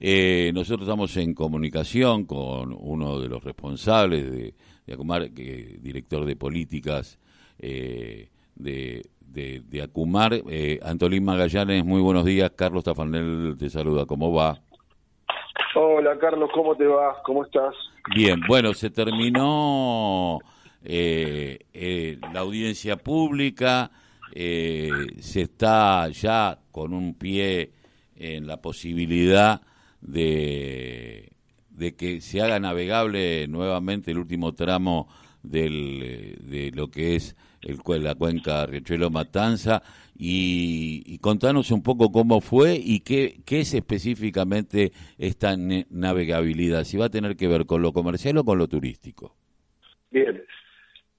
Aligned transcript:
Eh, 0.00 0.52
nosotros 0.54 0.82
estamos 0.82 1.16
en 1.16 1.34
comunicación 1.34 2.24
con 2.24 2.76
uno 2.78 3.18
de 3.18 3.28
los 3.28 3.42
responsables 3.42 4.30
de, 4.30 4.54
de 4.86 4.94
Acumar, 4.94 5.28
director 5.32 6.24
de 6.24 6.36
políticas 6.36 7.18
eh, 7.58 8.28
de, 8.54 9.02
de, 9.20 9.82
Acumar. 9.82 10.34
Eh, 10.48 10.78
Antolín 10.82 11.24
Magallanes, 11.24 11.84
muy 11.84 12.00
buenos 12.00 12.24
días. 12.24 12.52
Carlos 12.54 12.84
Tafanel 12.84 13.56
te 13.58 13.68
saluda. 13.68 14.06
¿Cómo 14.06 14.32
va? 14.32 14.60
Hola 15.74 16.16
Carlos, 16.18 16.48
¿cómo 16.54 16.76
te 16.76 16.86
va? 16.86 17.20
¿Cómo 17.24 17.44
estás? 17.44 17.74
Bien, 18.14 18.40
bueno, 18.48 18.72
se 18.74 18.90
terminó 18.90 20.38
la 20.82 22.40
audiencia 22.40 22.96
pública, 22.96 23.90
se 24.32 25.40
está 25.42 26.08
ya 26.08 26.58
con 26.70 26.94
un 26.94 27.14
pie 27.14 27.72
en 28.18 28.46
la 28.46 28.60
posibilidad 28.60 29.62
de, 30.00 31.32
de 31.70 31.94
que 31.94 32.20
se 32.20 32.42
haga 32.42 32.60
navegable 32.60 33.46
nuevamente 33.48 34.10
el 34.10 34.18
último 34.18 34.54
tramo 34.54 35.08
del, 35.42 36.38
de 36.42 36.70
lo 36.74 36.90
que 36.90 37.16
es 37.16 37.36
el, 37.62 37.78
la 38.02 38.14
cuenca 38.14 38.66
Riachuelo 38.66 39.10
Matanza 39.10 39.82
y, 40.16 41.18
contanos 41.18 41.70
un 41.70 41.82
poco 41.82 42.10
cómo 42.10 42.40
fue 42.40 42.80
y 42.82 43.00
qué, 43.00 43.40
qué 43.44 43.60
es 43.60 43.74
específicamente 43.74 44.92
esta 45.16 45.56
navegabilidad, 45.56 46.84
si 46.84 46.96
va 46.96 47.06
a 47.06 47.10
tener 47.10 47.36
que 47.36 47.48
ver 47.48 47.66
con 47.66 47.82
lo 47.82 47.92
comercial 47.92 48.38
o 48.38 48.44
con 48.44 48.58
lo 48.58 48.68
turístico. 48.68 49.36
Bien, 50.10 50.42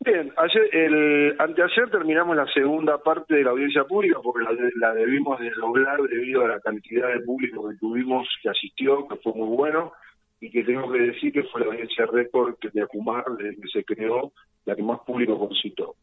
Bien, 0.01 0.31
ayer, 0.37 0.69
el, 0.71 1.35
anteayer 1.39 1.89
terminamos 1.91 2.35
la 2.35 2.47
segunda 2.53 2.97
parte 2.99 3.35
de 3.35 3.43
la 3.43 3.51
audiencia 3.51 3.83
pública 3.83 4.19
porque 4.23 4.45
la, 4.45 4.51
la 4.75 4.93
debimos 4.93 5.37
desdoblar 5.39 6.01
debido 6.03 6.45
a 6.45 6.47
la 6.47 6.59
cantidad 6.61 7.09
de 7.09 7.19
público 7.19 7.67
que 7.67 7.75
tuvimos 7.75 8.25
que 8.41 8.49
asistió, 8.49 9.05
que 9.09 9.17
fue 9.17 9.33
muy 9.33 9.57
bueno, 9.57 9.91
y 10.39 10.49
que 10.49 10.63
tengo 10.63 10.89
que 10.89 10.99
decir 10.99 11.33
que 11.33 11.43
fue 11.43 11.61
la 11.61 11.67
audiencia 11.67 12.05
récord 12.05 12.55
de 12.61 12.81
Acumar 12.81 13.25
desde 13.37 13.61
que 13.61 13.67
se 13.67 13.83
creó, 13.83 14.31
la 14.65 14.75
que 14.75 14.83
más 14.83 14.99
público 15.01 15.37
concitó. 15.37 15.95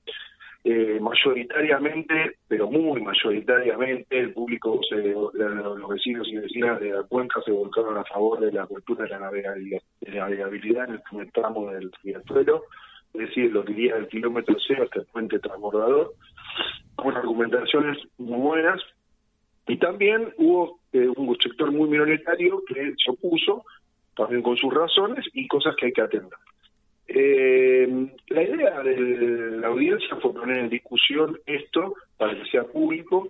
Eh, 0.63 0.99
mayoritariamente, 1.01 2.39
pero 2.49 2.69
muy 2.71 3.01
mayoritariamente, 3.01 4.19
el 4.19 4.33
público, 4.33 4.81
se, 4.89 4.97
los 4.97 5.89
vecinos 5.89 6.29
y 6.29 6.37
vecinas 6.37 6.81
de 6.81 6.91
la 6.91 7.05
cuenca 7.05 7.41
se 7.45 7.53
volcaron 7.53 7.97
a 7.97 8.05
favor 8.05 8.41
de 8.41 8.53
la 8.53 8.65
apertura 8.65 9.05
de 9.05 9.11
la 9.11 9.21
navegabilidad, 9.21 9.81
de 10.01 10.11
la 10.11 10.25
navegabilidad 10.25 10.89
en 10.91 11.21
el 11.21 11.33
tramo 11.33 11.71
del 11.71 11.91
riachuelo 12.03 12.65
decir, 13.17 13.53
lo 13.53 13.65
que 13.65 13.73
del 13.73 14.09
kilómetro 14.09 14.57
cero 14.67 14.85
hasta 14.85 15.01
el 15.01 15.07
puente 15.07 15.39
transbordador, 15.39 16.15
con 16.95 17.17
argumentaciones 17.17 17.99
muy 18.19 18.39
buenas. 18.39 18.81
Y 19.69 19.79
también 19.79 20.33
hubo 20.39 20.81
eh, 20.93 21.09
un 21.17 21.37
sector 21.39 21.73
muy 21.73 21.89
minoritario 21.89 22.63
que 22.67 22.95
se 23.05 23.11
opuso, 23.11 23.65
también 24.17 24.43
con 24.43 24.57
sus 24.57 24.73
razones 24.73 25.25
y 25.33 25.47
cosas 25.49 25.75
que 25.77 25.87
hay 25.87 25.93
que 25.93 26.03
atender. 26.03 26.39
Eh, 27.09 28.09
la 28.29 28.43
idea 28.43 28.83
de 28.83 29.59
la 29.61 29.69
audiencia 29.69 30.17
fue 30.17 30.35
poner 30.35 30.59
en 30.59 30.69
discusión 30.69 31.39
esto 31.47 31.95
para 32.17 32.35
que 32.35 32.51
sea 32.51 32.65
público 32.65 33.29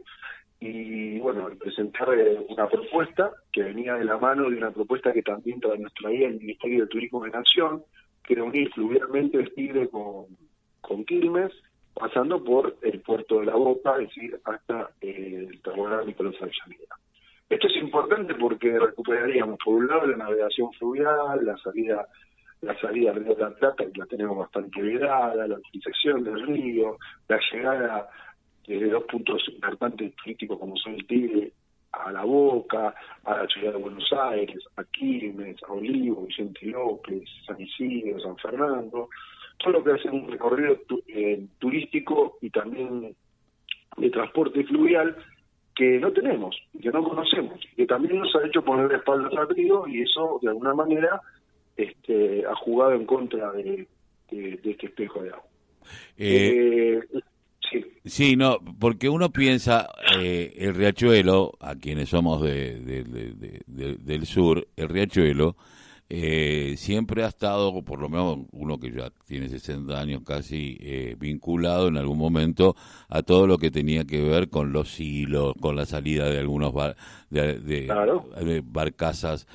y, 0.61 1.19
bueno, 1.19 1.51
presentar 1.59 2.09
eh, 2.19 2.39
una 2.49 2.69
propuesta 2.69 3.31
que 3.53 3.63
venía 3.63 3.95
de 3.95 4.05
la 4.05 4.17
mano 4.17 4.49
de 4.49 4.57
una 4.57 4.71
propuesta 4.71 5.13
que 5.13 5.23
también 5.23 5.61
traía 5.61 6.29
el 6.29 6.39
Ministerio 6.39 6.83
de 6.83 6.89
Turismo 6.89 7.23
de 7.25 7.31
Nación, 7.31 7.83
que 8.27 8.41
unir 8.41 8.71
fluvialmente 8.73 9.39
el 9.39 9.53
Tigre 9.55 9.89
con, 9.89 10.27
con 10.81 11.05
Quilmes, 11.05 11.53
pasando 11.95 12.43
por 12.43 12.77
el 12.83 13.01
puerto 13.01 13.41
de 13.41 13.47
la 13.47 13.55
Boca, 13.55 13.95
es 13.99 14.09
decir, 14.09 14.39
hasta 14.45 14.91
eh, 15.01 15.47
el 15.51 15.63
terminal 15.63 16.07
Nicolás 16.07 16.35
Avellaneda. 16.41 16.97
Esto 17.49 17.69
es 17.69 17.77
importante 17.77 18.35
porque 18.35 18.79
recuperaríamos, 18.79 19.59
por 19.65 19.77
un 19.77 19.87
lado, 19.87 20.07
la 20.07 20.17
navegación 20.17 20.73
fluvial, 20.73 21.45
la 21.45 21.57
salida 21.59 22.07
la 22.63 22.79
salida 22.81 23.13
del 23.13 23.25
río 23.25 23.35
de 23.35 23.43
la 23.43 23.51
Plata, 23.51 23.85
que 23.85 23.99
la 23.99 24.07
tenemos 24.07 24.39
bastante 24.39 24.81
vedada, 24.81 25.47
la 25.47 25.57
utilización 25.57 26.25
del 26.25 26.47
río, 26.47 26.97
la 27.29 27.39
llegada 27.53 28.09
de 28.67 28.89
dos 28.89 29.05
puntos 29.05 29.43
importantes 29.49 30.15
turísticos 30.17 30.59
como 30.59 30.77
son 30.77 30.95
el 30.95 31.07
Tigre 31.07 31.53
a 31.93 32.13
La 32.13 32.25
Boca, 32.25 32.95
a 33.25 33.37
la 33.37 33.47
ciudad 33.47 33.73
de 33.73 33.79
Buenos 33.79 34.13
Aires, 34.13 34.63
a 34.77 34.85
Quilmes, 34.85 35.57
a 35.65 35.73
Olivo, 35.73 36.27
Vicente 36.27 36.67
López, 36.67 37.23
San 37.47 37.61
Isidro, 37.61 38.21
San 38.21 38.37
Fernando, 38.37 39.09
todo 39.59 39.73
lo 39.73 39.85
que 39.85 39.93
hace 39.93 40.09
un 40.11 40.31
recorrido 40.31 40.79
eh, 41.09 41.45
turístico 41.59 42.39
y 42.41 42.51
también 42.51 43.15
de 43.97 44.11
transporte 44.11 44.65
fluvial 44.65 45.17
que 45.75 45.99
no 45.99 46.13
tenemos, 46.13 46.57
que 46.81 46.91
no 46.91 47.03
conocemos, 47.03 47.61
que 47.77 47.87
también 47.87 48.19
nos 48.19 48.35
ha 48.37 48.47
hecho 48.47 48.65
poner 48.65 48.89
de 48.89 48.97
espaldas 48.97 49.33
al 49.35 49.49
río 49.49 49.87
y 49.87 50.03
eso 50.03 50.39
de 50.43 50.49
alguna 50.49 50.75
manera 50.75 51.21
este, 51.77 52.45
ha 52.47 52.55
jugado 52.57 52.93
en 52.93 53.05
contra 53.05 53.53
de, 53.53 53.87
este 54.31 54.87
espejo 54.87 55.23
de 55.23 55.31
agua. 55.31 55.45
Eh, 56.17 57.01
eh 57.13 57.21
Sí. 58.05 58.37
no, 58.37 58.59
porque 58.79 59.09
uno 59.09 59.31
piensa 59.31 59.89
eh, 60.19 60.55
el 60.59 60.75
riachuelo, 60.75 61.53
a 61.61 61.75
quienes 61.75 62.11
somos 62.11 62.43
de, 62.43 62.81
del 63.67 64.27
sur, 64.27 64.67
el 64.77 64.89
riachuelo 64.89 65.57
eh, 66.09 66.75
siempre 66.77 67.25
ha 67.25 67.29
estado, 67.29 67.83
por 67.83 68.01
lo 68.01 68.09
menos 68.09 68.47
uno 68.53 68.79
que 68.79 68.93
ya 68.93 69.11
tiene 69.27 69.49
60 69.49 69.99
años 69.99 70.23
casi, 70.25 70.77
eh, 70.81 71.17
vinculado 71.19 71.89
en 71.89 71.97
algún 71.97 72.17
momento 72.17 72.77
a 73.09 73.23
todo 73.23 73.49
lo 73.49 73.59
que 73.59 73.73
tenía 73.73 74.05
que 74.05 74.23
ver 74.23 74.49
con 74.49 74.73
los 74.73 75.01
hilos, 75.01 75.55
con 75.61 75.75
la 75.75 75.85
salida 75.85 76.31
de 76.31 76.39
algunos 76.39 76.73
de, 77.31 78.63
barcazas, 78.65 79.49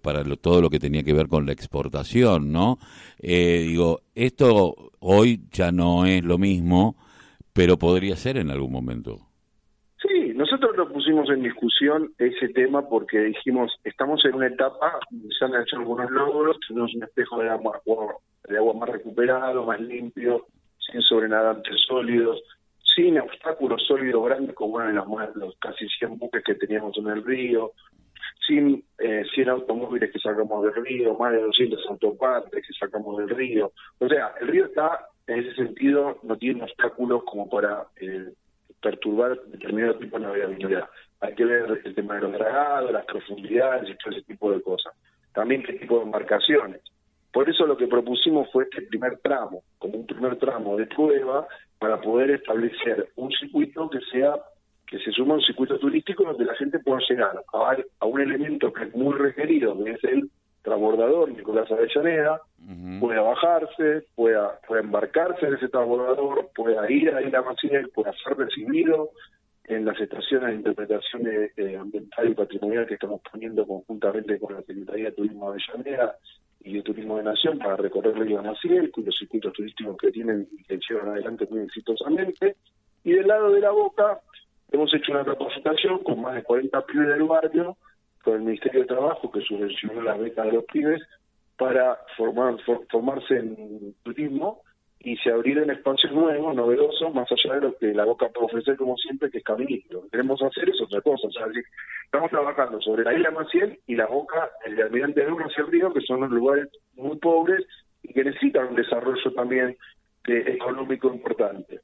para 0.00 0.24
todo 0.36 0.62
lo 0.62 0.70
que 0.70 0.78
tenía 0.78 1.02
que 1.02 1.12
ver 1.12 1.26
con 1.26 1.44
la 1.44 1.52
exportación, 1.52 2.52
¿no? 2.52 2.78
digo, 3.20 4.02
esto 4.14 4.92
hoy 5.00 5.42
ya 5.50 5.72
no 5.72 6.06
es 6.06 6.22
lo 6.22 6.38
mismo 6.38 6.96
pero 7.60 7.76
podría 7.76 8.16
ser 8.16 8.38
en 8.38 8.50
algún 8.50 8.72
momento. 8.72 9.18
Sí, 10.00 10.32
nosotros 10.34 10.74
lo 10.78 10.90
pusimos 10.90 11.28
en 11.28 11.42
discusión 11.42 12.10
ese 12.16 12.48
tema 12.54 12.88
porque 12.88 13.18
dijimos, 13.18 13.70
estamos 13.84 14.24
en 14.24 14.36
una 14.36 14.46
etapa, 14.46 14.98
se 15.38 15.44
han 15.44 15.54
hecho 15.60 15.76
algunos 15.76 16.10
logros, 16.10 16.56
tenemos 16.66 16.94
un 16.94 17.02
espejo 17.02 17.42
de 17.42 17.50
agua, 17.50 17.78
de 18.48 18.56
agua 18.56 18.72
más 18.72 18.88
recuperado, 18.88 19.66
más 19.66 19.78
limpio, 19.78 20.46
sin 20.78 21.02
sobrenadantes 21.02 21.76
sólidos, 21.86 22.40
sin 22.96 23.18
obstáculos 23.18 23.84
sólidos 23.86 24.24
grandes 24.24 24.54
como 24.54 24.80
de 24.80 24.94
los, 24.94 25.06
los 25.34 25.54
casi 25.58 25.86
100 25.86 26.16
buques 26.16 26.42
que 26.42 26.54
teníamos 26.54 26.96
en 26.96 27.08
el 27.08 27.22
río, 27.22 27.72
sin 28.46 28.82
eh, 28.98 29.24
100 29.34 29.50
automóviles 29.50 30.10
que 30.10 30.18
sacamos 30.18 30.64
del 30.64 30.82
río, 30.82 31.14
más 31.18 31.32
de 31.32 31.42
200 31.42 31.78
autopartes 31.90 32.66
que 32.66 32.72
sacamos 32.72 33.18
del 33.18 33.28
río. 33.28 33.70
O 33.98 34.08
sea, 34.08 34.32
el 34.40 34.48
río 34.48 34.64
está 34.64 35.09
en 35.30 35.38
ese 35.38 35.54
sentido 35.54 36.18
no 36.24 36.36
tiene 36.36 36.64
obstáculos 36.64 37.22
como 37.24 37.48
para 37.48 37.86
eh, 38.00 38.32
perturbar 38.82 39.40
determinado 39.46 39.94
tipo 39.96 40.18
de 40.18 40.24
navegabilidad. 40.24 40.88
Hay 41.20 41.34
que 41.34 41.44
ver 41.44 41.80
el 41.84 41.94
tema 41.94 42.16
de 42.16 42.22
los 42.22 42.32
dragados, 42.32 42.90
las 42.90 43.04
profundidades 43.04 43.88
y 43.88 43.96
todo 43.96 44.12
ese 44.12 44.22
tipo 44.22 44.50
de 44.50 44.60
cosas. 44.60 44.92
También 45.32 45.62
qué 45.62 45.74
tipo 45.74 45.98
de 45.98 46.04
embarcaciones. 46.04 46.80
Por 47.32 47.48
eso 47.48 47.64
lo 47.64 47.76
que 47.76 47.86
propusimos 47.86 48.50
fue 48.50 48.64
este 48.64 48.82
primer 48.82 49.18
tramo, 49.18 49.62
como 49.78 49.98
un 49.98 50.06
primer 50.06 50.36
tramo 50.36 50.76
de 50.76 50.86
prueba, 50.86 51.46
para 51.78 52.00
poder 52.00 52.30
establecer 52.32 53.10
un 53.14 53.30
circuito 53.30 53.88
que 53.88 54.00
sea 54.10 54.34
que 54.86 54.98
se 54.98 55.12
suma 55.12 55.34
a 55.34 55.36
un 55.36 55.42
circuito 55.42 55.78
turístico 55.78 56.24
donde 56.24 56.44
la 56.44 56.56
gente 56.56 56.80
pueda 56.80 57.00
llegar 57.08 57.40
a, 57.52 57.76
a 58.00 58.06
un 58.06 58.20
elemento 58.20 58.72
que 58.72 58.84
es 58.84 58.94
muy 58.96 59.14
requerido, 59.16 59.84
que 59.84 59.92
es 59.92 60.02
el 60.02 60.28
transbordador 60.62 61.30
Nicolás 61.30 61.70
Avellaneda, 61.70 62.42
pueda 63.00 63.22
bajarse, 63.22 64.06
pueda, 64.14 64.60
pueda 64.66 64.82
embarcarse 64.82 65.46
en 65.46 65.54
ese 65.54 65.68
transbordador, 65.68 66.50
pueda 66.54 66.90
ir 66.90 67.12
a 67.14 67.22
Isla 67.22 67.42
Maciel, 67.42 67.88
pueda 67.90 68.12
ser 68.24 68.36
recibido 68.36 69.10
en 69.64 69.84
las 69.84 69.98
estaciones 70.00 70.50
de 70.50 70.56
interpretación 70.56 71.22
ambiental 71.78 72.28
y 72.28 72.34
patrimonial 72.34 72.86
que 72.86 72.94
estamos 72.94 73.20
poniendo 73.30 73.66
conjuntamente 73.66 74.38
con 74.38 74.54
la 74.54 74.62
Secretaría 74.62 75.06
de 75.06 75.12
Turismo 75.12 75.48
Avellaneda 75.48 76.16
y 76.62 76.74
de 76.74 76.82
Turismo 76.82 77.16
de 77.16 77.22
Nación 77.24 77.58
para 77.58 77.76
recorrer 77.76 78.18
la 78.18 78.26
Isla 78.26 78.42
Maciel, 78.42 78.90
con 78.90 79.04
los 79.04 79.16
circuitos 79.16 79.52
turísticos 79.52 79.96
que 79.96 80.10
tienen 80.10 80.48
y 80.52 80.64
que 80.64 80.78
llevan 80.88 81.08
adelante 81.08 81.46
muy 81.50 81.60
exitosamente. 81.60 82.56
Y 83.04 83.12
del 83.12 83.28
lado 83.28 83.52
de 83.52 83.60
la 83.60 83.70
Boca 83.70 84.20
hemos 84.70 84.92
hecho 84.92 85.12
una 85.12 85.24
capacitación 85.24 86.02
con 86.02 86.20
más 86.20 86.34
de 86.34 86.42
40 86.42 86.86
pibes 86.86 87.08
del 87.08 87.22
barrio 87.24 87.76
con 88.22 88.34
el 88.34 88.42
Ministerio 88.42 88.80
de 88.80 88.86
Trabajo 88.86 89.30
que 89.30 89.40
subvencionó 89.40 90.02
las 90.02 90.18
becas 90.18 90.46
de 90.46 90.52
los 90.52 90.64
pibes 90.64 91.02
para 91.56 91.98
formar, 92.16 92.56
formarse 92.90 93.36
en 93.36 93.94
turismo 94.02 94.62
y 95.02 95.16
se 95.16 95.30
abrieron 95.30 95.70
espacios 95.70 96.12
nuevos, 96.12 96.54
novedosos, 96.54 97.14
más 97.14 97.26
allá 97.32 97.54
de 97.54 97.60
lo 97.62 97.76
que 97.76 97.94
la 97.94 98.04
Boca 98.04 98.28
puede 98.28 98.46
ofrecer 98.46 98.76
como 98.76 98.96
siempre, 98.96 99.30
que 99.30 99.38
es 99.38 99.44
caminito. 99.44 99.94
Lo 99.94 100.02
que 100.02 100.10
queremos 100.10 100.42
hacer 100.42 100.68
es 100.68 100.80
otra 100.82 101.00
cosa. 101.00 101.26
O 101.26 101.30
sea, 101.30 101.46
estamos 102.04 102.30
trabajando 102.30 102.80
sobre 102.82 103.04
la 103.04 103.14
isla 103.14 103.30
Maciel 103.30 103.78
y 103.86 103.96
la 103.96 104.06
Boca, 104.06 104.50
el 104.66 104.76
de 104.76 104.82
Almirante 104.82 105.24
Bruno 105.24 105.46
hacia 105.46 105.64
el 105.64 105.70
río, 105.70 105.92
que 105.92 106.02
son 106.02 106.20
los 106.20 106.30
lugares 106.30 106.68
muy 106.94 107.16
pobres 107.16 107.64
y 108.02 108.12
que 108.12 108.24
necesitan 108.24 108.68
un 108.68 108.76
desarrollo 108.76 109.32
también 109.34 109.76
económico 110.26 111.08
importante. 111.08 111.80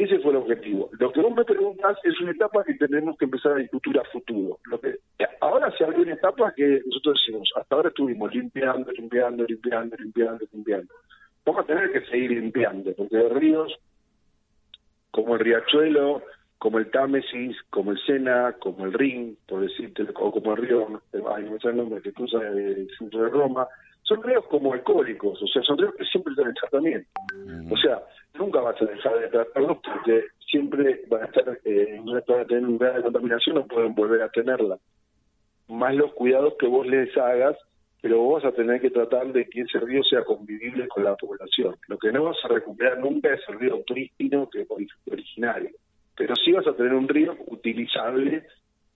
Ese 0.00 0.18
fue 0.20 0.30
el 0.30 0.38
objetivo. 0.38 0.88
Lo 0.98 1.12
que 1.12 1.20
vos 1.20 1.36
me 1.36 1.44
preguntas 1.44 1.98
es 2.04 2.18
una 2.22 2.30
etapa 2.30 2.64
que 2.64 2.72
tenemos 2.72 3.18
que 3.18 3.26
empezar 3.26 3.52
a 3.52 3.56
discutir 3.56 3.98
a 3.98 4.04
futuro. 4.04 4.58
Lo 4.64 4.80
que 4.80 4.94
ahora 5.42 5.70
se 5.76 5.84
abre 5.84 6.00
una 6.00 6.14
etapa 6.14 6.54
que 6.56 6.80
nosotros 6.86 7.20
decimos, 7.20 7.52
hasta 7.54 7.74
ahora 7.74 7.90
estuvimos 7.90 8.34
limpiando, 8.34 8.90
limpiando, 8.92 9.44
limpiando, 9.44 9.96
limpiando, 9.98 10.46
limpiando. 10.54 10.94
Vamos 11.44 11.64
a 11.64 11.66
tener 11.66 11.92
que 11.92 12.00
seguir 12.06 12.30
limpiando, 12.30 12.94
porque 12.94 13.14
los 13.14 13.30
ríos, 13.30 13.78
como 15.10 15.34
el 15.34 15.40
riachuelo, 15.40 16.22
como 16.56 16.78
el 16.78 16.90
Támesis, 16.90 17.58
como 17.68 17.92
el 17.92 17.98
Sena, 18.06 18.54
como 18.58 18.86
el 18.86 18.94
Rin, 18.94 19.36
por 19.46 19.60
decirte, 19.60 20.06
o 20.14 20.32
como 20.32 20.52
el 20.52 20.62
río, 20.62 21.02
ay, 21.12 21.44
no 21.44 21.50
me 21.50 21.58
el 21.62 21.76
nombre, 21.76 22.00
que 22.00 22.14
cruza 22.14 22.38
el 22.38 22.88
centro 22.96 23.24
de 23.24 23.28
Roma, 23.28 23.68
son 24.10 24.24
ríos 24.24 24.44
como 24.46 24.72
alcohólicos, 24.72 25.40
o 25.40 25.46
sea, 25.46 25.62
son 25.62 25.78
ríos 25.78 25.94
que 25.94 26.04
siempre 26.04 26.32
están 26.32 26.48
en 26.48 26.54
tratamiento. 26.54 27.08
O 27.70 27.76
sea, 27.76 28.02
nunca 28.34 28.60
vas 28.60 28.82
a 28.82 28.84
dejar 28.84 29.20
de 29.20 29.28
tratarlos 29.28 29.78
porque 29.84 30.24
siempre 30.50 31.02
van 31.08 31.22
a 31.22 31.26
estar, 31.26 31.58
eh, 31.64 32.00
van 32.04 32.40
a 32.40 32.44
tener 32.44 32.64
un 32.64 32.76
grado 32.76 32.96
de 32.96 33.02
contaminación, 33.04 33.54
no 33.54 33.66
pueden 33.68 33.94
volver 33.94 34.22
a 34.22 34.28
tenerla. 34.28 34.78
Más 35.68 35.94
los 35.94 36.12
cuidados 36.14 36.54
que 36.58 36.66
vos 36.66 36.88
les 36.88 37.16
hagas, 37.16 37.56
pero 38.02 38.18
vos 38.18 38.42
vas 38.42 38.52
a 38.52 38.56
tener 38.56 38.80
que 38.80 38.90
tratar 38.90 39.32
de 39.32 39.48
que 39.48 39.60
ese 39.60 39.78
río 39.78 40.02
sea 40.02 40.24
convivible 40.24 40.88
con 40.88 41.04
la 41.04 41.14
población. 41.14 41.76
Lo 41.86 41.96
que 41.96 42.10
no 42.10 42.24
vas 42.24 42.38
a 42.42 42.48
recuperar 42.48 42.98
nunca 42.98 43.32
es 43.32 43.40
el 43.48 43.60
río 43.60 43.80
prístino 43.84 44.50
que 44.50 44.66
originario, 45.08 45.70
pero 46.16 46.34
sí 46.34 46.50
vas 46.50 46.66
a 46.66 46.74
tener 46.74 46.94
un 46.94 47.06
río 47.06 47.36
utilizable 47.46 48.44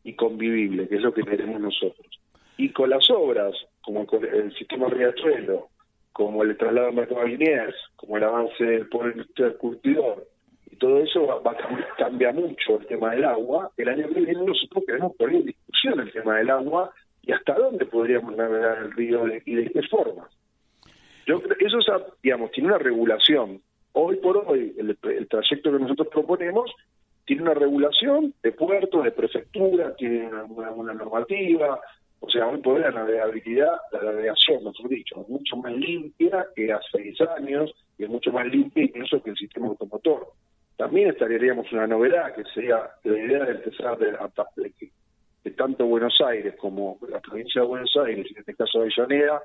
y 0.02 0.14
convivible, 0.16 0.88
que 0.88 0.96
es 0.96 1.02
lo 1.02 1.14
que 1.14 1.22
queremos 1.22 1.60
nosotros. 1.60 2.23
Y 2.56 2.70
con 2.72 2.90
las 2.90 3.10
obras, 3.10 3.54
como 3.82 4.06
el 4.22 4.54
sistema 4.56 4.88
riachuelo, 4.88 5.68
como 6.12 6.42
el 6.44 6.56
traslado 6.56 6.86
de 6.86 6.92
Mercado 6.92 7.26
como 7.96 8.16
el 8.16 8.24
avance 8.24 8.64
del 8.64 8.88
poder 8.88 9.12
industrial 9.12 9.56
curtidor, 9.56 10.28
y 10.70 10.76
todo 10.76 10.98
eso 11.00 11.26
va, 11.26 11.50
a 11.50 11.96
cambiar 11.96 12.34
mucho 12.34 12.80
el 12.80 12.86
tema 12.86 13.12
del 13.12 13.24
agua. 13.24 13.70
El 13.76 13.88
año 13.88 14.08
que 14.08 14.20
viene 14.20 14.44
nosotros 14.44 14.84
queremos 14.86 15.16
poner 15.16 15.36
en 15.36 15.46
discusión 15.46 16.00
el 16.00 16.12
tema 16.12 16.36
del 16.38 16.50
agua 16.50 16.92
y 17.22 17.32
hasta 17.32 17.54
dónde 17.54 17.86
podríamos 17.86 18.36
navegar 18.36 18.78
el 18.78 18.92
río 18.92 19.26
y 19.44 19.54
de 19.54 19.70
qué 19.70 19.82
forma. 19.82 20.28
Yo 21.26 21.40
eso, 21.58 21.78
digamos, 22.22 22.50
tiene 22.50 22.68
una 22.68 22.78
regulación. 22.78 23.62
Hoy 23.92 24.16
por 24.16 24.36
hoy, 24.36 24.74
el, 24.76 24.96
trayecto 25.28 25.72
que 25.72 25.78
nosotros 25.78 26.08
proponemos 26.08 26.70
tiene 27.24 27.42
una 27.42 27.54
regulación 27.54 28.34
de 28.42 28.52
puertos, 28.52 29.04
de 29.04 29.12
prefectura, 29.12 29.94
tiene 29.96 30.26
una 30.26 30.92
normativa, 30.92 31.80
o 32.24 32.30
sea, 32.30 32.46
hoy 32.46 32.58
por 32.62 32.80
la 32.80 32.90
navegabilidad, 32.90 33.76
la 33.92 34.02
navegación, 34.02 34.64
mejor 34.64 34.88
dicho, 34.88 35.20
es 35.20 35.28
mucho 35.28 35.56
más 35.56 35.74
limpia 35.74 36.46
que 36.56 36.72
hace 36.72 36.86
seis 36.92 37.20
años 37.36 37.70
y 37.98 38.04
es 38.04 38.08
mucho 38.08 38.32
más 38.32 38.46
limpia 38.46 38.84
incluso 38.84 39.22
que 39.22 39.30
el 39.30 39.36
sistema 39.36 39.66
automotor. 39.66 40.28
También 40.78 41.10
estaríamos 41.10 41.70
una 41.70 41.86
novedad 41.86 42.34
que 42.34 42.44
sería 42.44 42.90
la 43.04 43.18
idea 43.18 43.44
de 43.44 43.52
empezar 43.52 43.98
de, 43.98 44.16
tanto 45.50 45.84
Buenos 45.84 46.18
Aires 46.26 46.54
como 46.58 46.98
la 47.08 47.20
provincia 47.20 47.60
de 47.60 47.68
Buenos 47.68 47.94
Aires, 48.04 48.26
en 48.30 48.38
este 48.38 48.54
caso 48.54 48.80
de 48.80 48.84
Avellaneda, 48.86 49.42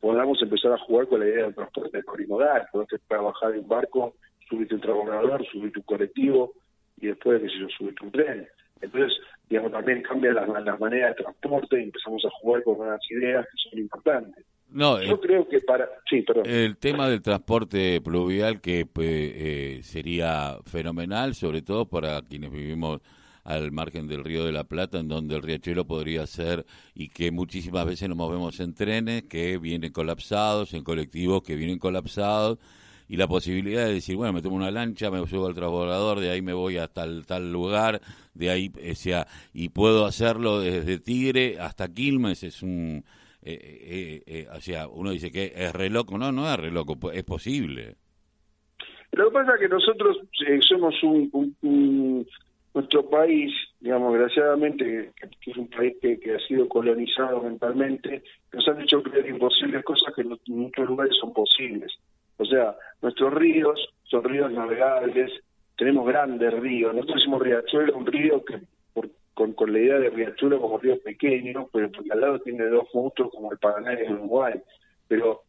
podamos 0.00 0.40
empezar 0.40 0.72
a 0.72 0.78
jugar 0.78 1.08
con 1.08 1.20
la 1.20 1.26
idea 1.26 1.44
del 1.44 1.54
transporte 1.54 2.02
corimodal, 2.04 2.66
poder 2.72 2.86
bajar 3.08 3.52
de 3.52 3.58
un 3.58 3.68
barco, 3.68 4.14
subirte 4.48 4.76
un 4.76 4.80
transbordador, 4.80 5.44
subirte 5.46 5.80
un 5.80 5.84
colectivo 5.84 6.52
y 6.98 7.08
después, 7.08 7.42
qué 7.42 7.48
sé 7.48 7.58
yo, 7.58 7.68
subirte 7.68 8.04
un 8.04 8.12
tren. 8.12 8.48
Entonces, 8.82 9.18
digamos, 9.48 9.72
también 9.72 10.02
cambia 10.02 10.32
las, 10.32 10.80
maneras 10.80 11.16
de 11.16 11.22
transporte 11.22 11.80
y 11.80 11.84
empezamos 11.84 12.24
a 12.24 12.30
jugar 12.40 12.62
con 12.64 12.80
unas 12.80 13.00
ideas 13.10 13.46
que 13.46 13.70
son 13.70 13.78
importantes. 13.78 14.44
No, 14.68 15.02
Yo 15.02 15.20
creo 15.20 15.46
que 15.48 15.60
para... 15.60 15.88
Sí, 16.08 16.22
perdón. 16.22 16.44
El 16.46 16.78
tema 16.78 17.08
del 17.08 17.20
transporte 17.20 18.00
pluvial 18.00 18.60
que 18.60 18.86
pues, 18.86 19.06
eh, 19.08 19.80
sería 19.82 20.56
fenomenal, 20.64 21.34
sobre 21.34 21.60
todo 21.62 21.86
para 21.86 22.22
quienes 22.22 22.50
vivimos 22.50 23.00
al 23.44 23.72
margen 23.72 24.06
del 24.06 24.24
Río 24.24 24.44
de 24.44 24.52
la 24.52 24.64
Plata, 24.64 24.98
en 24.98 25.08
donde 25.08 25.34
el 25.34 25.42
riachuelo 25.42 25.86
podría 25.86 26.26
ser, 26.26 26.64
y 26.94 27.08
que 27.08 27.30
muchísimas 27.30 27.86
veces 27.86 28.08
nos 28.08 28.16
movemos 28.16 28.60
en 28.60 28.74
trenes 28.74 29.24
que 29.24 29.58
vienen 29.58 29.92
colapsados, 29.92 30.74
en 30.74 30.84
colectivos 30.84 31.42
que 31.42 31.56
vienen 31.56 31.78
colapsados, 31.78 32.58
y 33.12 33.16
la 33.18 33.28
posibilidad 33.28 33.84
de 33.84 33.92
decir, 33.92 34.16
bueno, 34.16 34.32
me 34.32 34.40
tomo 34.40 34.56
una 34.56 34.70
lancha, 34.70 35.10
me 35.10 35.26
subo 35.26 35.46
al 35.46 35.54
transbordador, 35.54 36.18
de 36.18 36.30
ahí 36.30 36.40
me 36.40 36.54
voy 36.54 36.78
hasta 36.78 37.04
tal, 37.26 37.52
lugar, 37.52 38.00
de 38.32 38.48
ahí, 38.48 38.72
o 38.90 38.94
sea, 38.94 39.26
y 39.52 39.68
puedo 39.68 40.06
hacerlo 40.06 40.60
desde 40.60 40.98
Tigre 40.98 41.58
hasta 41.60 41.92
Quilmes, 41.92 42.42
es 42.42 42.62
un, 42.62 43.04
eh, 43.42 43.52
eh, 43.52 44.22
eh, 44.26 44.46
o 44.50 44.60
sea, 44.62 44.88
uno 44.88 45.10
dice 45.10 45.30
que 45.30 45.52
es 45.54 45.74
re 45.74 45.90
loco, 45.90 46.16
no, 46.16 46.32
no 46.32 46.50
es 46.50 46.58
re 46.58 46.70
loco, 46.70 46.96
es 47.12 47.22
posible. 47.22 47.96
Lo 49.10 49.28
que 49.28 49.34
pasa 49.34 49.56
es 49.56 49.60
que 49.60 49.68
nosotros 49.68 50.16
somos 50.66 50.94
un, 51.02 52.26
nuestro 52.72 53.10
país, 53.10 53.52
digamos, 53.78 54.14
desgraciadamente, 54.14 55.12
que, 55.38 55.50
es 55.50 55.56
un 55.58 55.68
país 55.68 55.96
que, 56.00 56.18
que, 56.18 56.34
ha 56.34 56.38
sido 56.48 56.66
colonizado 56.66 57.42
mentalmente, 57.42 58.22
nos 58.54 58.66
han 58.68 58.80
hecho 58.80 59.02
creer 59.02 59.28
imposibles 59.28 59.84
cosas 59.84 60.14
que 60.14 60.22
en 60.22 60.30
muchos 60.46 60.86
lugares 60.88 61.14
son 61.20 61.34
posibles. 61.34 61.92
O 62.42 62.44
sea, 62.44 62.76
nuestros 63.00 63.32
ríos 63.34 63.88
son 64.04 64.24
ríos 64.24 64.52
navegables, 64.52 65.32
tenemos 65.76 66.06
grandes 66.06 66.52
ríos. 66.54 66.94
Nosotros 66.94 67.16
decimos 67.16 67.42
riachuelo, 67.42 67.96
un 67.96 68.06
río 68.06 68.44
que 68.44 68.60
con, 69.34 69.54
con 69.54 69.72
la 69.72 69.78
idea 69.78 69.98
de 69.98 70.10
riachuelo 70.10 70.60
como 70.60 70.78
río 70.78 71.00
pequeño, 71.00 71.68
pero 71.72 71.90
porque 71.90 72.12
al 72.12 72.20
lado 72.20 72.38
tiene 72.40 72.66
dos 72.66 72.88
monstruos 72.92 73.30
como 73.32 73.50
el 73.50 73.58
Paraná 73.58 73.94
y 73.94 74.04
el 74.04 74.12
Uruguay. 74.12 74.54
Pero 75.08 75.42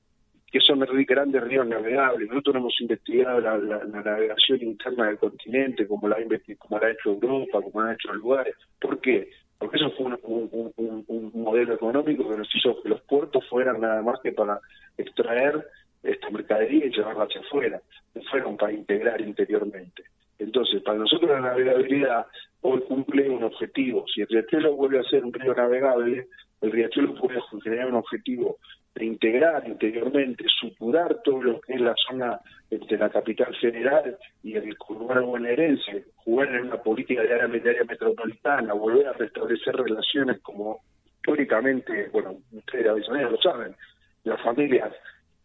que 0.53 0.59
son 0.59 0.79
grandes 0.81 1.43
ríos 1.43 1.65
navegables. 1.65 2.29
Nosotros 2.29 2.57
hemos 2.57 2.79
investigado 2.79 3.39
la, 3.39 3.57
navegación 3.57 4.61
interna 4.61 5.07
del 5.07 5.17
continente, 5.17 5.87
como 5.87 6.07
la, 6.07 6.17
como 6.59 6.79
la 6.79 6.87
ha 6.87 6.91
hecho 6.91 7.09
Europa, 7.09 7.59
como 7.59 7.81
la 7.81 7.89
ha 7.89 7.93
hecho 7.95 8.13
lugares. 8.13 8.55
¿Por 8.79 9.01
qué? 9.01 9.31
Porque 9.57 9.77
eso 9.77 9.89
fue 9.97 10.15
un, 10.21 11.31
modelo 11.33 11.73
económico 11.73 12.29
que 12.29 12.37
nos 12.37 12.55
hizo 12.55 12.79
que 12.83 12.89
los 12.89 13.01
puertos 13.01 13.43
fueran 13.49 13.81
nada 13.81 14.03
más 14.03 14.19
que 14.21 14.31
para 14.31 14.59
extraer 14.95 15.65
esta 16.03 16.29
mercadería 16.29 16.85
y 16.85 16.91
llevarla 16.91 17.23
hacia 17.23 17.41
afuera, 17.41 17.81
no 18.13 18.21
fueron 18.23 18.57
para 18.57 18.73
integrar 18.73 19.21
interiormente. 19.21 20.03
Entonces, 20.39 20.81
para 20.81 20.97
nosotros 20.97 21.29
la 21.29 21.39
navegabilidad 21.39 22.25
hoy 22.61 22.81
cumple 22.81 23.29
un 23.29 23.44
objetivo. 23.44 24.05
Si 24.13 24.21
el 24.21 24.27
riachuelo 24.27 24.75
vuelve 24.75 25.00
a 25.00 25.03
ser 25.03 25.23
un 25.23 25.33
río 25.33 25.53
navegable, 25.53 26.27
el 26.61 26.71
riachuelo 26.71 27.15
puede 27.15 27.39
generar 27.63 27.88
un 27.88 27.95
objetivo 27.95 28.57
de 28.95 29.05
integrar 29.05 29.67
interiormente, 29.67 30.45
supurar 30.59 31.21
todo 31.23 31.41
lo 31.41 31.61
que 31.61 31.73
es 31.73 31.81
la 31.81 31.95
zona 32.07 32.39
entre 32.69 32.97
la 32.97 33.09
capital 33.09 33.55
federal 33.59 34.17
y 34.44 34.55
el 34.55 34.77
conurbano 34.77 35.27
bonaerense, 35.27 36.05
jugar 36.15 36.50
en 36.50 36.67
una 36.67 36.77
política 36.77 37.21
de 37.21 37.33
área, 37.33 37.45
área 37.45 37.83
metropolitana, 37.83 38.73
volver 38.73 39.07
a 39.07 39.13
restablecer 39.13 39.75
relaciones 39.75 40.39
como 40.41 40.81
históricamente, 41.17 42.09
bueno, 42.11 42.38
ustedes 42.51 42.88
a 42.88 42.94
veces 42.94 43.31
lo 43.31 43.38
saben, 43.38 43.75
las 44.24 44.41
familias 44.41 44.91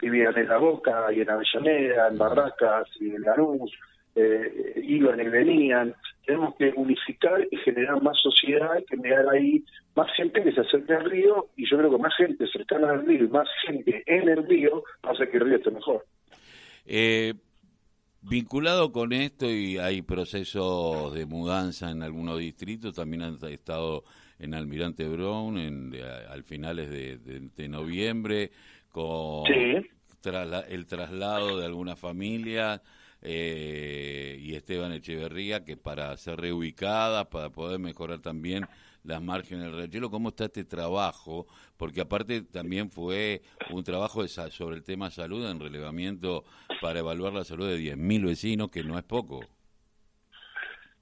vivían 0.01 0.37
en 0.37 0.49
La 0.49 0.59
Boca 0.59 1.13
y 1.13 1.21
en 1.21 1.31
Avellaneda, 1.31 2.09
en 2.09 2.19
Barracas 2.19 2.89
y 3.01 3.11
en 3.11 3.23
Lanús, 3.23 3.73
eh, 4.15 4.81
iban 4.83 5.21
y 5.21 5.29
venían. 5.29 5.95
Tenemos 6.25 6.55
que 6.57 6.73
unificar 6.77 7.47
y 7.51 7.57
generar 7.59 8.03
más 8.03 8.17
sociedad 8.21 8.79
y 8.79 8.87
generar 8.89 9.29
ahí 9.31 9.65
más 9.95 10.09
gente 10.17 10.43
que 10.43 10.53
se 10.53 10.61
acerque 10.61 10.95
al 10.95 11.11
río 11.11 11.49
y 11.57 11.69
yo 11.69 11.79
creo 11.79 11.91
que 11.91 11.99
más 11.99 12.15
gente 12.17 12.47
cercana 12.49 12.91
al 12.91 13.07
río 13.07 13.25
y 13.25 13.29
más 13.29 13.49
gente 13.67 14.03
en 14.07 14.29
el 14.29 14.47
río 14.47 14.85
hace 15.03 15.29
que 15.29 15.39
el 15.39 15.45
río 15.45 15.57
esté 15.57 15.71
mejor. 15.71 16.05
Eh, 16.85 17.35
vinculado 18.23 18.93
con 18.93 19.13
esto 19.13 19.51
y 19.51 19.79
hay 19.79 20.03
procesos 20.03 21.15
de 21.15 21.27
mudanza 21.27 21.91
en 21.91 22.03
algunos 22.03 22.39
distritos, 22.39 22.95
también 22.95 23.23
han 23.23 23.39
estado 23.49 24.05
en 24.39 24.55
Almirante 24.55 25.09
Brown 25.09 25.59
en, 25.59 25.93
al 26.31 26.45
finales 26.45 26.91
de 26.91 27.69
noviembre 27.69 28.53
con 28.99 29.45
el 30.69 30.87
traslado 30.87 31.59
de 31.59 31.67
alguna 31.67 31.95
familia 31.95 32.83
eh, 33.23 34.37
y 34.41 34.57
Esteban 34.57 34.93
Echeverría, 34.93 35.65
que 35.65 35.77
para 35.77 36.17
ser 36.17 36.41
reubicada, 36.41 37.31
para 37.31 37.51
poder 37.51 37.79
mejorar 37.79 38.19
también 38.21 38.67
las 39.05 39.23
márgenes 39.23 39.67
del 39.67 39.77
riachuelo, 39.77 40.11
¿cómo 40.11 40.31
está 40.31 40.47
este 40.47 40.65
trabajo? 40.65 41.47
Porque 41.77 42.01
aparte 42.01 42.43
también 42.43 42.91
fue 42.91 43.43
un 43.71 43.85
trabajo 43.85 44.27
sobre 44.27 44.77
el 44.77 44.83
tema 44.83 45.11
salud 45.11 45.49
en 45.49 45.61
relevamiento 45.61 46.45
para 46.81 46.99
evaluar 46.99 47.33
la 47.33 47.45
salud 47.45 47.69
de 47.69 47.79
10.000 47.79 48.27
vecinos, 48.27 48.71
que 48.71 48.83
no 48.83 48.99
es 48.99 49.05
poco. 49.05 49.41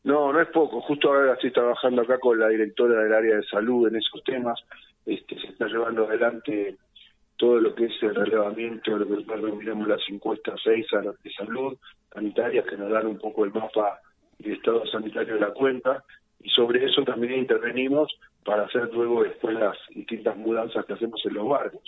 No, 0.05 0.33
no 0.35 0.41
es 0.41 0.49
poco. 0.49 0.83
Justo 0.83 1.09
ahora 1.09 1.33
estoy 1.33 1.51
trabajando 1.51 2.03
acá 2.03 2.19
con 2.21 2.39
la 2.39 2.49
directora 2.49 3.03
del 3.03 3.13
área 3.15 3.37
de 3.37 3.43
salud 3.45 3.89
en 3.89 3.97
esos 3.97 4.23
temas. 4.23 4.61
Este, 5.07 5.41
se 5.41 5.49
está 5.49 5.67
llevando 5.67 6.07
adelante 6.07 6.77
todo 7.37 7.61
lo 7.61 7.75
que 7.75 7.87
es 7.87 8.03
el 8.03 8.15
relevamiento, 8.15 8.97
lo 8.97 9.07
que 9.07 9.25
denominamos 9.25 9.89
las 9.89 10.01
encuestas 10.09 10.61
6 10.65 10.87
de 11.23 11.31
salud 11.33 11.77
sanitarias 12.13 12.67
que 12.67 12.77
nos 12.77 12.91
dan 12.91 13.07
un 13.07 13.19
poco 13.19 13.45
el 13.45 13.53
mapa 13.53 14.01
del 14.39 14.55
estado 14.55 14.87
sanitario 14.87 15.35
de 15.35 15.41
la 15.41 15.53
cuenta 15.53 16.03
y 16.43 16.49
sobre 16.51 16.85
eso 16.85 17.03
también 17.03 17.41
intervenimos 17.41 18.11
para 18.45 18.65
hacer 18.65 18.89
luego 18.93 19.25
después 19.25 19.55
las 19.59 19.77
distintas 19.95 20.37
mudanzas 20.37 20.85
que 20.87 20.95
hacemos 20.95 21.21
en 21.27 21.35
los 21.35 21.49
barrios. 21.49 21.83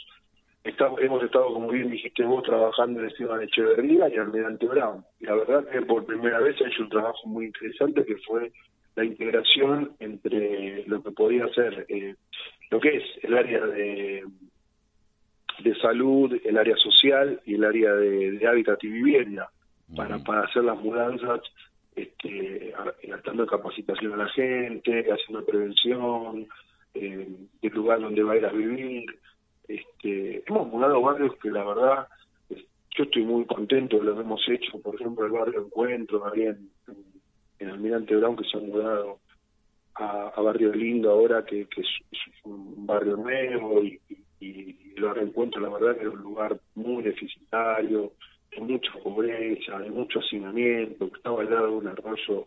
hemos 0.65 1.23
estado, 1.23 1.53
como 1.55 1.69
bien 1.69 1.91
dijiste 1.91 2.25
vos, 2.25 2.43
trabajando 2.43 3.01
en 3.01 3.07
Esteban 3.07 3.43
Echeverría 3.43 4.09
y 4.09 4.17
Almirante 4.17 4.67
Brown. 4.67 5.05
Y 5.21 5.27
la 5.27 5.35
verdad 5.37 5.69
que 5.69 5.83
por 5.83 6.05
primera 6.05 6.41
vez 6.41 6.61
ha 6.61 6.69
hecho 6.69 6.83
un 6.83 6.89
trabajo 6.89 7.27
muy 7.27 7.47
interesante 7.47 8.05
que 8.05 8.17
fue 8.27 8.53
la 8.97 9.05
integración 9.05 9.93
entre 10.01 10.85
lo 10.87 11.03
que 11.03 11.13
podía 11.13 11.47
ser 11.55 11.87
eh, 11.89 12.17
lo 12.71 12.81
que 12.81 12.97
es 12.97 13.05
el 13.23 13.35
área 13.35 13.65
de, 13.65 14.25
de 15.63 15.75
salud, 15.77 16.35
el 16.45 16.57
área 16.57 16.77
social 16.77 17.41
y 17.45 17.55
el 17.55 17.65
área 17.65 17.95
de, 17.95 18.47
hábitat 18.47 18.83
y 18.85 18.89
vivienda 18.89 19.51
para, 19.97 20.19
para 20.19 20.43
hacer 20.43 20.65
las 20.65 20.79
mudanzas 20.79 21.41
este, 21.97 22.75
capacitación 23.51 24.13
a 24.15 24.25
la 24.25 24.29
gente, 24.29 25.07
haciendo 25.11 25.45
prevención, 25.45 26.47
eh, 26.95 27.29
el 27.63 27.73
lugar 27.73 28.01
donde 28.01 28.23
va 28.23 28.33
a 28.33 28.37
ir 28.37 28.47
a 28.47 28.53
vivir. 28.53 29.05
Este, 29.67 30.43
hemos 30.47 30.69
mudado 30.69 31.01
barrios 31.01 31.35
que 31.43 31.51
la 31.51 31.65
verdad 31.65 32.09
yo 32.97 33.05
estoy 33.05 33.25
muy 33.25 33.45
contento, 33.45 34.03
lo 34.03 34.21
hemos 34.21 34.41
hecho, 34.49 34.81
por 34.81 34.95
ejemplo 34.97 35.27
el 35.27 35.33
barrio 35.33 35.67
Encuentro, 35.67 36.25
ahí 36.27 36.43
en, 36.43 36.71
en, 37.61 37.69
Almirante 37.71 38.17
Brown 38.17 38.37
que 38.37 38.45
se 38.45 38.57
han 38.57 38.67
mudado 38.67 39.21
a, 39.95 40.41
Barrio 40.41 40.73
Lindo 40.73 41.11
ahora 41.11 41.45
que, 41.45 41.61
es, 41.61 41.87
un 42.45 42.87
barrio 42.87 43.17
nuevo 43.17 43.83
y, 43.83 44.01
y, 44.09 44.18
el 44.41 45.03
barrio 45.03 45.25
Encuentro 45.25 45.61
la 45.61 45.69
verdad 45.69 45.97
que 45.97 46.07
es 46.07 46.13
un 46.13 46.23
lugar 46.23 46.59
muy 46.75 47.03
deficitario, 47.03 48.13
de 48.51 48.61
mucha 48.61 48.93
pobreza, 49.03 49.79
de 49.79 49.91
mucho 49.91 50.21
hacinamiento, 50.21 51.11
que 51.11 51.17
estaba 51.17 51.43
al 51.43 51.51
lado 51.51 51.67
de 51.67 51.77
un 51.77 51.89
arroyo, 51.89 52.47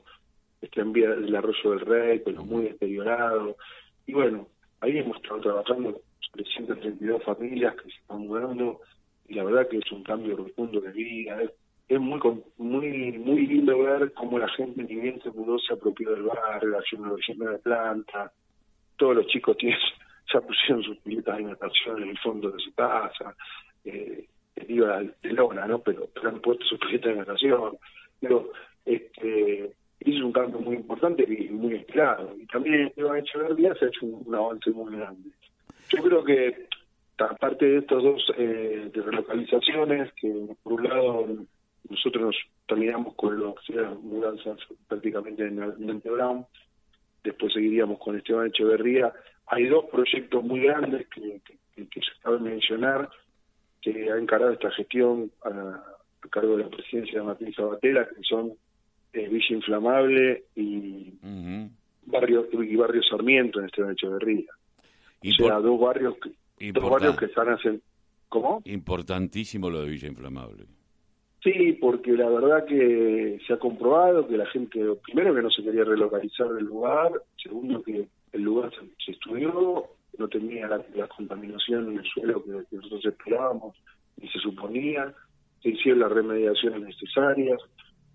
este 0.62 0.84
del 0.84 1.36
arroyo 1.36 1.72
del 1.72 1.80
rey, 1.82 2.22
pero 2.24 2.44
muy 2.44 2.64
deteriorado. 2.64 3.58
Y 4.06 4.14
bueno, 4.14 4.48
ahí 4.82 4.98
hemos 4.98 5.18
estado 5.18 5.42
trabajando 5.42 6.02
sobre 6.20 6.46
132 6.46 7.24
familias 7.24 7.76
que 7.76 7.90
se 7.90 7.98
están 7.98 8.28
mudando 8.28 8.82
y 9.28 9.36
la 9.36 9.44
verdad 9.44 9.68
que 9.70 9.78
es 9.78 9.92
un 9.92 10.04
cambio 10.04 10.36
profundo 10.36 10.82
de 10.82 10.92
vida. 10.92 11.42
Es, 11.88 12.00
muy 12.00 12.22
muy 12.58 13.18
muy 13.18 13.46
lindo 13.48 13.78
ver 13.80 14.14
cómo 14.14 14.40
la 14.40 14.48
gente 14.50 14.82
ni 14.82 14.96
bien 14.96 15.22
se 15.22 15.30
mudó 15.30 15.60
se 15.60 15.74
apropió 15.74 16.12
del 16.12 16.24
barrio, 16.24 16.70
la 16.70 17.52
de 17.52 17.58
planta, 17.60 18.32
todos 18.96 19.16
los 19.18 19.28
chicos 19.28 19.58
tienen, 19.58 19.78
ya 20.34 20.42
pusieron 20.42 20.84
sus 20.84 20.98
piletas 21.00 21.38
de 21.38 21.44
natación 21.44 22.04
en 22.04 22.10
el 22.10 22.18
fondo 22.20 22.52
de 22.52 22.60
su 22.60 22.74
casa. 22.74 23.36
Eh, 23.86 24.26
digo 24.68 24.88
de 24.88 25.34
lona, 25.34 25.66
¿no? 25.68 25.80
Pero, 25.80 26.10
han 26.24 26.40
puesto 26.40 26.66
su 26.66 26.78
pileta 26.78 27.10
de 27.10 27.16
natación. 27.16 27.78
Pero 28.20 28.52
este, 28.86 29.72
es 30.00 30.22
un 30.22 30.32
cambio 30.32 30.60
muy 30.60 30.76
importante 30.76 31.24
y 31.24 31.50
muy 31.50 31.76
esperado. 31.76 32.36
Y 32.38 32.46
también 32.48 32.88
Esteban 32.88 33.18
Echeverría 33.18 33.76
se 33.76 33.86
ha 33.86 33.88
hecho 33.88 34.06
un, 34.06 34.36
avance 34.36 34.70
muy 34.72 34.96
grande. 34.96 35.30
Yo 35.90 36.04
creo 36.04 36.24
que, 36.24 36.68
aparte 37.18 37.66
de 37.66 37.78
estos 37.80 38.04
dos 38.04 38.34
eh, 38.38 38.90
de 38.94 39.02
relocalizaciones, 39.02 40.12
que 40.14 40.48
por 40.64 40.74
un 40.74 40.84
lado 40.84 41.28
nosotros 41.90 42.36
terminamos 42.68 43.16
con 43.16 43.38
lo 43.38 43.56
que 43.56 43.74
mudanzas 44.02 44.58
prácticamente 44.88 45.46
en 45.46 45.60
el 45.60 46.02
Brown, 46.04 46.46
después 47.24 47.54
seguiríamos 47.54 48.00
con 48.00 48.18
Esteban 48.18 48.48
Echeverría. 48.48 49.14
Hay 49.52 49.66
dos 49.66 49.86
proyectos 49.92 50.44
muy 50.46 50.62
grandes 50.62 51.08
que, 51.10 51.42
que, 51.76 51.88
que 51.88 52.02
se 52.02 52.30
mencionar, 52.40 53.10
que 53.82 54.10
ha 54.10 54.18
encarado 54.18 54.54
esta 54.54 54.72
gestión 54.72 55.30
a, 55.44 55.84
cargo 56.30 56.56
de 56.56 56.64
la 56.64 56.70
presidencia 56.70 57.20
de 57.20 57.26
Martín 57.26 57.54
Sabatella, 57.54 58.08
que 58.08 58.24
son 58.24 58.54
eh, 59.12 59.28
Villa 59.28 59.56
Inflamable 59.56 60.46
y, 60.56 61.14
barrio, 62.06 62.48
y 62.54 62.76
Barrio 62.78 63.04
Sarmiento 63.04 63.60
en 63.60 63.66
este 63.66 63.82
Echeverría. 63.92 64.52
Y 65.22 65.32
o 65.32 65.48
sea, 65.48 65.60
dos 65.60 65.78
barrios 65.78 66.16
que, 66.18 66.72
dos 66.72 66.90
barrios 66.90 67.18
que 67.18 67.26
están 67.26 67.48
haciendo... 67.50 67.82
¿Cómo? 68.30 68.62
Importantísimo 68.64 69.70
lo 69.70 69.82
de 69.82 69.90
Villa 69.90 70.08
Inflamable. 70.08 70.66
Sí, 71.44 71.74
porque 71.82 72.14
la 72.14 72.30
verdad 72.30 72.66
que 72.66 73.38
se 73.46 73.52
ha 73.52 73.58
comprobado 73.58 74.26
que 74.26 74.38
la 74.38 74.46
gente, 74.46 74.80
primero 75.04 75.36
que 75.36 75.42
no 75.42 75.50
se 75.50 75.62
quería 75.62 75.84
relocalizar 75.84 76.48
del 76.54 76.66
lugar, 76.66 77.12
segundo 77.36 77.84
que 77.84 78.08
el 78.34 78.42
lugar 78.42 78.72
se 79.06 79.12
estudió, 79.12 79.90
no 80.18 80.28
tenía 80.28 80.68
la, 80.68 81.08
contaminación 81.08 81.92
en 81.92 82.00
el 82.00 82.06
suelo 82.06 82.44
que, 82.44 82.76
nosotros 82.76 83.06
esperábamos 83.06 83.76
y 84.18 84.28
se 84.28 84.40
suponía, 84.40 85.14
se 85.62 85.70
hicieron 85.70 86.02
las 86.02 86.12
remediaciones 86.12 86.82
necesarias, 86.82 87.60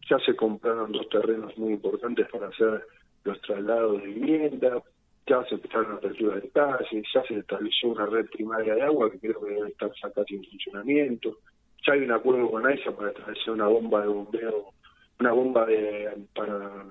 ya 0.08 0.18
se 0.20 0.36
compraron 0.36 0.92
dos 0.92 1.08
terrenos 1.08 1.56
muy 1.58 1.74
importantes 1.74 2.28
para 2.30 2.48
hacer 2.48 2.84
los 3.24 3.40
traslados 3.42 4.00
de 4.02 4.08
vivienda, 4.08 4.82
ya 5.26 5.44
se 5.44 5.56
empezaron 5.56 5.92
a 5.92 5.94
apertura 5.96 6.36
de 6.36 6.48
calles, 6.50 7.04
ya 7.12 7.22
se 7.24 7.38
estableció 7.38 7.88
una 7.88 8.06
red 8.06 8.26
primaria 8.26 8.74
de 8.74 8.82
agua 8.82 9.10
que 9.10 9.18
creo 9.18 9.40
que 9.40 9.54
debe 9.54 9.68
estar 9.70 9.90
casi 10.14 10.36
en 10.36 10.44
funcionamiento, 10.44 11.38
ya 11.86 11.94
hay 11.94 12.00
un 12.02 12.12
acuerdo 12.12 12.50
con 12.50 12.66
AISA 12.66 12.92
para 12.92 13.10
establecer 13.10 13.50
una 13.50 13.66
bomba 13.66 14.02
de 14.02 14.08
bombeo, 14.08 14.72
una 15.18 15.32
bomba 15.32 15.66
de 15.66 16.26
para 16.34 16.86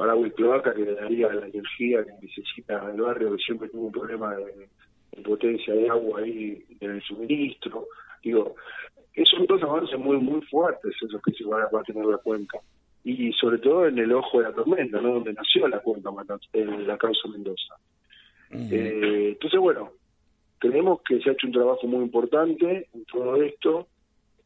para 0.00 0.12
agua 0.12 0.28
y 0.28 0.30
cloaca 0.30 0.72
que 0.72 0.80
le 0.80 0.94
daría 0.94 1.30
la 1.30 1.46
energía 1.46 2.02
que 2.02 2.12
necesita 2.22 2.90
el 2.90 3.02
barrio, 3.02 3.36
que 3.36 3.42
siempre 3.42 3.68
tuvo 3.68 3.88
un 3.88 3.92
problema 3.92 4.34
de, 4.34 5.22
potencia 5.22 5.74
de 5.74 5.90
agua 5.90 6.20
ahí 6.20 6.64
en 6.80 6.92
el 6.92 7.02
suministro. 7.02 7.86
Digo, 8.24 8.56
son 9.24 9.44
dos 9.44 9.62
avances 9.62 9.98
muy 9.98 10.16
muy 10.16 10.40
fuertes 10.46 10.94
esos 11.02 11.20
que 11.20 11.32
se 11.32 11.44
van 11.44 11.64
a, 11.64 11.82
tener 11.82 12.06
la 12.06 12.16
cuenca. 12.16 12.58
Y 13.04 13.30
sobre 13.34 13.58
todo 13.58 13.88
en 13.88 13.98
el 13.98 14.10
ojo 14.14 14.38
de 14.38 14.44
la 14.44 14.54
tormenta, 14.54 15.02
¿no? 15.02 15.12
donde 15.16 15.34
nació 15.34 15.68
la 15.68 15.80
cuenca, 15.80 16.08
en 16.54 16.86
la 16.86 16.96
causa 16.96 17.28
Mendoza. 17.28 17.74
eh, 18.50 19.32
entonces, 19.32 19.60
bueno, 19.60 19.92
creemos 20.58 21.02
que 21.02 21.20
se 21.20 21.28
ha 21.28 21.32
hecho 21.34 21.46
un 21.46 21.52
trabajo 21.52 21.86
muy 21.86 22.04
importante 22.04 22.88
en 22.94 23.04
todo 23.04 23.36
esto, 23.42 23.86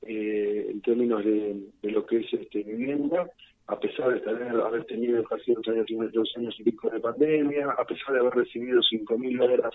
eh, 0.03 0.67
en 0.69 0.81
términos 0.81 1.25
de, 1.25 1.63
de, 1.81 1.91
lo 1.93 2.05
que 2.05 2.17
es 2.17 2.33
este 2.33 2.65
vivienda 2.65 3.31
a 3.67 3.79
pesar 3.79 4.13
de 4.13 4.21
tener, 4.21 4.61
haber 4.61 4.85
tenido 4.85 5.23
casi 5.25 5.53
dos 5.55 5.67
años 5.69 5.87
y 5.89 5.95
dos 5.95 6.33
años 6.37 6.55
y 6.59 6.65
pico 6.65 6.91
de 6.91 7.01
pandemia, 7.01 7.71
a 7.71 7.85
pesar 7.85 8.15
de 8.15 8.21
haber 8.21 8.35
recibido 8.35 8.81
5.000 8.81 9.43
horas 9.43 9.75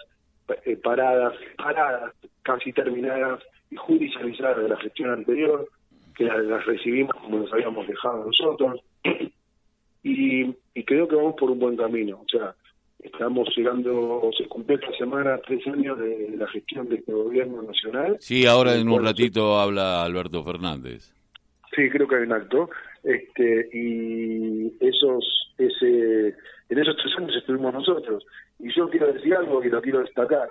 eh, 0.65 0.77
paradas, 0.77 1.33
paradas, 1.57 2.13
casi 2.43 2.71
terminadas 2.71 3.41
y 3.71 3.75
judicializadas 3.75 4.57
de 4.57 4.69
la 4.69 4.77
gestión 4.77 5.11
anterior, 5.11 5.67
que 6.15 6.25
las, 6.25 6.65
recibimos 6.65 7.15
como 7.15 7.39
nos 7.39 7.53
habíamos 7.53 7.87
dejado 7.87 8.25
nosotros, 8.25 8.81
y, 10.03 10.53
creo 10.85 11.07
que 11.07 11.15
vamos 11.15 11.35
por 11.37 11.51
un 11.51 11.59
buen 11.59 11.77
camino. 11.77 12.21
O 12.21 12.29
sea, 12.29 12.55
estamos 12.99 13.47
llegando, 13.55 14.29
se 14.37 14.47
cumple 14.47 14.75
esta 14.75 14.91
semana 14.97 15.39
tres 15.45 15.65
años 15.67 15.97
de 15.99 16.35
la 16.37 16.47
gestión 16.47 16.89
de 16.89 16.95
este 16.95 17.11
gobierno 17.11 17.61
nacional. 17.61 18.17
Sí, 18.19 18.45
ahora 18.45 18.75
en 18.75 18.89
un 18.89 19.03
ratito 19.03 19.59
habla 19.59 20.03
Alberto 20.03 20.43
Fernández. 20.43 21.13
Sí, 21.75 21.89
creo 21.89 22.07
que 22.07 22.15
hay 22.15 22.23
un 22.23 22.33
acto. 22.33 22.69
Este, 23.03 23.69
y 23.73 24.73
esos, 24.79 25.53
ese, 25.57 26.35
en 26.69 26.79
esos 26.79 26.95
tres 26.97 27.13
años 27.17 27.35
estuvimos 27.35 27.73
nosotros. 27.73 28.25
Y 28.59 28.73
yo 28.73 28.89
quiero 28.89 29.11
decir 29.13 29.33
algo 29.35 29.63
y 29.63 29.69
lo 29.69 29.81
quiero 29.81 29.99
destacar. 29.99 30.49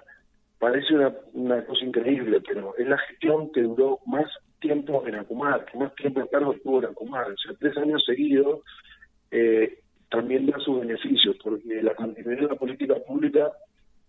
Parece 0.59 0.95
una, 0.95 1.15
una 1.35 1.65
cosa 1.65 1.85
increíble, 1.85 2.41
pero 2.47 2.75
es 2.77 2.89
la 2.89 2.99
gestión 2.99 3.53
que 3.53 3.63
duró 3.63 4.01
más 4.07 4.27
tiempo 4.61 5.05
en 5.07 5.15
Acumar, 5.15 5.65
que 5.67 5.79
más 5.79 5.95
tiempo 5.95 6.27
Carlos 6.31 6.57
estuvo 6.57 6.79
en 6.81 6.87
Acumar. 6.87 7.31
O 7.31 7.37
sea, 7.37 7.53
tres 7.59 7.77
años 7.77 8.03
seguidos 8.05 8.61
eh, 9.31 9.79
también 10.11 10.47
da 10.47 10.59
sus 10.59 10.81
beneficios, 10.81 11.37
porque 11.43 11.83
la 11.83 11.95
continuidad 11.95 12.43
de 12.43 12.49
la 12.49 12.55
política 12.55 12.95
pública 13.07 13.53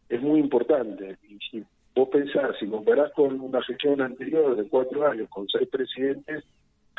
es 0.07 0.21
muy 0.21 0.39
importante. 0.39 1.17
Y 1.27 1.37
si 1.51 1.63
vos 1.95 2.09
pensás, 2.09 2.55
si 2.59 2.67
comparás 2.67 3.11
con 3.13 3.39
una 3.39 3.61
gestión 3.63 4.01
anterior 4.01 4.55
de 4.55 4.67
cuatro 4.67 5.05
años, 5.05 5.29
con 5.29 5.47
seis 5.49 5.67
presidentes, 5.69 6.43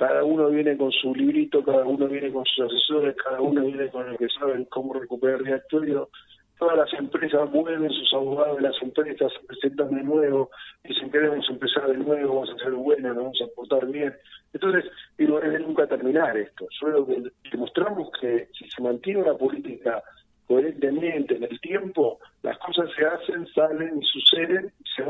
cada 0.00 0.24
uno 0.24 0.48
viene 0.48 0.78
con 0.78 0.90
su 0.92 1.14
librito, 1.14 1.62
cada 1.62 1.84
uno 1.84 2.08
viene 2.08 2.32
con 2.32 2.42
sus 2.46 2.64
asesores, 2.64 3.14
cada 3.22 3.38
uno 3.38 3.66
viene 3.66 3.90
con 3.90 4.08
el 4.08 4.16
que 4.16 4.28
saben 4.30 4.64
cómo 4.64 4.94
recuperar 4.94 5.40
el 5.40 5.44
directorio. 5.44 6.08
Todas 6.58 6.78
las 6.78 6.94
empresas 6.94 7.50
mueven 7.50 7.90
sus 7.90 8.14
abogados 8.14 8.56
de 8.56 8.62
las 8.62 8.82
empresas, 8.82 9.30
se 9.30 9.46
presentan 9.46 9.94
de 9.94 10.02
nuevo, 10.02 10.48
dicen 10.84 11.10
queremos 11.10 11.46
empezar 11.50 11.86
de 11.86 11.98
nuevo, 11.98 12.36
vamos 12.36 12.50
a 12.50 12.64
ser 12.64 12.72
buenos, 12.72 13.14
nos 13.14 13.24
vamos 13.24 13.42
a 13.42 13.54
portar 13.54 13.86
bien. 13.88 14.14
Entonces, 14.54 14.90
y 15.18 15.24
no 15.24 15.38
debe 15.38 15.58
nunca 15.58 15.86
terminar 15.86 16.34
esto. 16.34 16.66
Solo 16.70 17.06
que 17.06 17.22
demostramos 17.52 18.08
que 18.18 18.48
si 18.58 18.70
se 18.70 18.80
mantiene 18.80 19.20
una 19.20 19.34
política 19.34 20.02
coherentemente 20.46 21.36
en 21.36 21.44
el 21.44 21.60
tiempo, 21.60 22.20
las 22.42 22.56
cosas 22.56 22.88
se 22.96 23.04
hacen, 23.04 23.46
salen 23.48 24.00
suceden 24.00 24.72
se, 24.96 25.02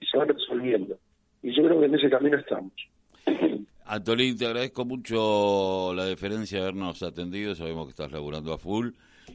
y 0.00 0.06
se 0.06 0.16
van 0.16 0.28
resolviendo. 0.28 0.96
Y 1.42 1.54
yo 1.54 1.62
creo 1.64 1.80
que 1.80 1.86
en 1.86 1.94
ese 1.94 2.08
camino 2.08 2.38
estamos. 2.38 2.71
Antolín, 3.92 4.38
te 4.38 4.46
agradezco 4.46 4.86
mucho 4.86 5.92
la 5.94 6.06
deferencia 6.06 6.56
de 6.56 6.62
habernos 6.62 7.02
atendido. 7.02 7.54
Sabemos 7.54 7.84
que 7.84 7.90
estás 7.90 8.10
laburando 8.10 8.54
a 8.54 8.56
full 8.56 8.92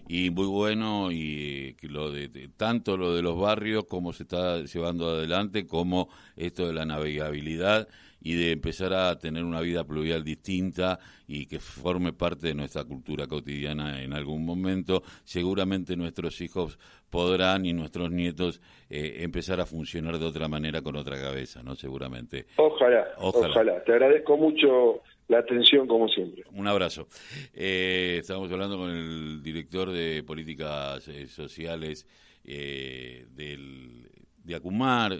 y 0.07 0.31
muy 0.31 0.47
bueno 0.47 1.11
y 1.11 1.77
lo 1.81 2.11
de, 2.11 2.49
tanto 2.57 2.97
lo 2.97 3.13
de 3.13 3.21
los 3.21 3.39
barrios 3.39 3.85
como 3.85 4.13
se 4.13 4.23
está 4.23 4.63
llevando 4.63 5.11
adelante 5.11 5.67
como 5.67 6.09
esto 6.35 6.65
de 6.65 6.73
la 6.73 6.85
navegabilidad 6.87 7.87
y 8.27 8.35
de 8.35 8.51
empezar 8.51 8.93
a 8.93 9.17
tener 9.17 9.45
una 9.45 9.61
vida 9.61 9.85
pluvial 9.85 10.21
distinta 10.21 10.99
y 11.29 11.45
que 11.45 11.61
forme 11.61 12.11
parte 12.11 12.47
de 12.47 12.55
nuestra 12.55 12.83
cultura 12.83 13.25
cotidiana 13.25 14.03
en 14.03 14.11
algún 14.11 14.43
momento. 14.43 15.01
Seguramente 15.23 15.95
nuestros 15.95 16.41
hijos 16.41 16.77
podrán 17.09 17.65
y 17.65 17.71
nuestros 17.71 18.11
nietos 18.11 18.61
eh, 18.89 19.19
empezar 19.19 19.61
a 19.61 19.65
funcionar 19.65 20.19
de 20.19 20.25
otra 20.25 20.49
manera 20.49 20.81
con 20.81 20.97
otra 20.97 21.15
cabeza, 21.15 21.63
¿no? 21.63 21.75
Seguramente. 21.75 22.47
Ojalá, 22.57 23.07
ojalá. 23.15 23.81
Te 23.85 23.93
agradezco 23.93 24.35
mucho 24.35 25.03
la 25.29 25.39
atención 25.39 25.87
como 25.87 26.09
siempre. 26.09 26.43
Un 26.51 26.67
abrazo. 26.67 27.07
Eh, 27.53 28.17
estábamos 28.19 28.51
hablando 28.51 28.77
con 28.77 28.89
el 28.89 29.41
director 29.41 29.89
de 29.89 30.21
políticas 30.23 31.07
eh, 31.07 31.27
sociales 31.27 32.05
del, 32.43 34.09
de 34.43 34.55
Acumar, 34.55 35.13